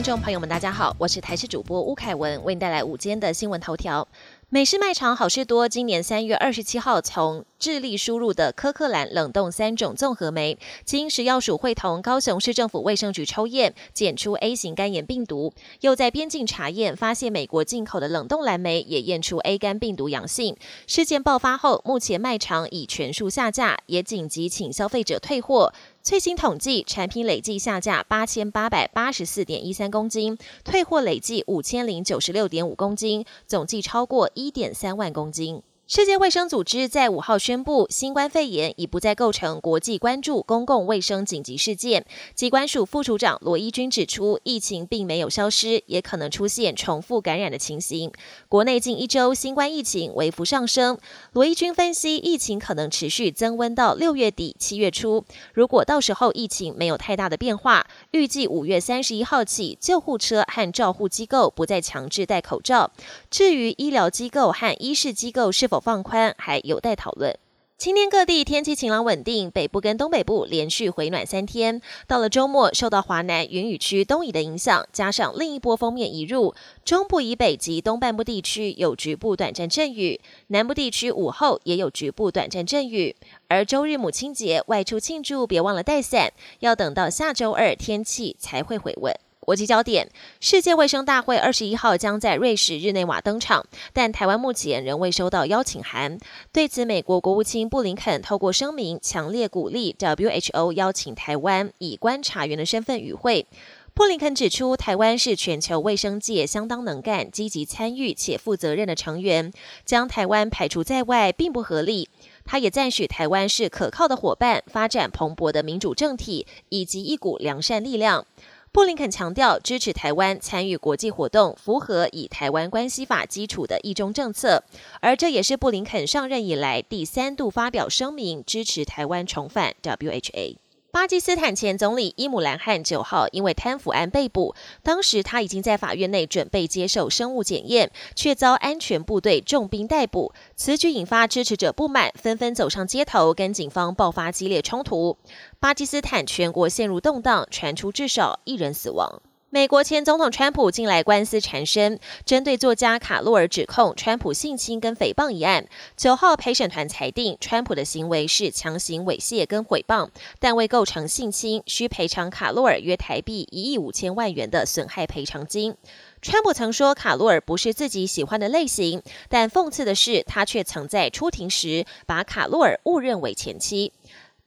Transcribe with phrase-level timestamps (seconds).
[0.00, 4.08] 听众朋友们，大家好，我是台视主播吴凯文，为您带来午间的新闻头条。
[4.48, 15.52] 美式卖场好事多今年三月二十七号从智利输入的科克兰冷冻三种综合酶，经食药署会同高雄市政府卫生局抽验，检出 A 型肝炎病毒，
[15.82, 20.56] 又在边境查验发现美国进口的冷冻蓝莓也验出 A 肝病毒阳性。
[20.88, 25.72] 事件爆发后，目前卖场已全数下架，也紧急请消费者退货。
[26.02, 35.62] 最新统计，产品累计下架八千八百八十四点一三公斤，退货累计五千零九十六点五公斤，总计超过一点三万公斤。
[35.92, 42.06] 世界卫生组织在五号宣布，新冠肺炎已不再构成国际关注公共卫生紧急事件。
[42.32, 48.12] 机关署副署长罗伊军指出，疫情并没有消失，也可能出现重复感染的情形。
[48.48, 50.96] 国内近一周新冠疫情微幅上升，
[51.32, 55.24] 罗伊军分析，疫情可能持续增温到六月底七月初。
[55.52, 62.92] 如果到时候疫情没有太大的变化，预计五月三十一号起，救护车和照护机构不再强制戴口罩。
[63.28, 67.34] 至于医疗机构和医事机构是否放宽还有待讨论。
[67.78, 71.80] 今天各地天气晴朗稳定，北部跟东北部连续回暖三天。
[72.06, 83.16] 到了周末，受到华南云雨区东移的影响，加上另一波锋面移入，中部以北及东半部地区有局部短暂阵雨，南部地区午后也有局部短暂阵雨。
[83.48, 89.18] 而周日母亲节外出庆祝，别忘了带伞，要等到下周二天气才会回稳。
[89.40, 96.18] 国际焦点：世界卫生大会二十一号将在瑞士日内瓦登场，但台湾目前仍未收到邀请函。
[96.52, 103.46] 对此，美国国务卿布林肯透过声明，强烈鼓励 WHO 邀请台湾以观察员的身份与会。
[103.92, 109.52] 布林肯指出，台湾是全球卫生界相当能干、积极参与且负责任的成员，
[109.84, 112.08] 将台湾排除在外并不合理。
[112.44, 118.24] 他也赞许台湾是可靠的伙伴，发展蓬勃的民主政体以及一股良善力量。
[118.72, 124.62] 布林肯强调支持台湾参与国际活动，符合以台湾关系法基础的一中政策，
[125.00, 130.54] 而这也是布林肯上任以来第三度发表声明支持台湾重返 WHA。
[130.92, 140.32] 巴基斯坦前总理伊姆兰汗九号因为贪腐案被捕，当时他已经在法院内准备接受生物检验，却遭安全部队重兵逮捕。
[140.56, 145.16] 此举引发支持者不满，纷纷走上街头，跟警方爆发激烈冲突。
[145.60, 149.22] 巴基斯坦全国陷入动荡，传出至少一人死亡。
[149.52, 155.66] 美国前总统川普近来官司缠身，针对作家卡洛尔指控川普性侵跟诽谤一案，
[155.96, 165.74] 九号陪审团裁定川普的行为是强行猥亵跟诽谤，但未构成性侵，需赔偿卡洛尔约台币一亿五千万元的损害赔偿金。
[166.22, 173.92] 川普曾说卡洛尔不是自己喜欢的类型，但讽刺的是，他却曾在出庭时把卡洛尔误认为前妻。